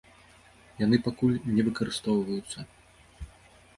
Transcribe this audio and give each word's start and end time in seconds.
Яны 0.85 0.97
пакуль 1.07 1.37
не 1.57 1.61
выкарыстоўваюцца. 1.67 2.59